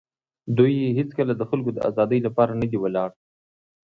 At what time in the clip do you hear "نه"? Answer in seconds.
2.61-2.67